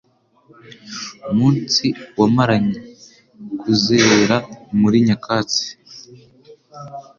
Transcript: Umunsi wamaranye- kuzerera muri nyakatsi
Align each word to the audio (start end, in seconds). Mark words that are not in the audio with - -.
Umunsi 1.31 1.85
wamaranye- 2.19 2.77
kuzerera 3.59 4.37
muri 4.79 4.97
nyakatsi 5.07 5.67